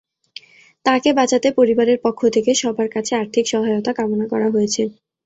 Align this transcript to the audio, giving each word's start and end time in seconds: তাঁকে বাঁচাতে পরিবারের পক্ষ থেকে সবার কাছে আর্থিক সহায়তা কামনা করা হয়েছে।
তাঁকে 0.85 1.09
বাঁচাতে 1.13 1.47
পরিবারের 1.57 1.97
পক্ষ 2.05 2.21
থেকে 2.35 2.51
সবার 2.61 2.87
কাছে 2.89 3.13
আর্থিক 3.15 3.45
সহায়তা 3.51 3.91
কামনা 3.97 4.25
করা 4.31 4.47
হয়েছে। 4.49 4.83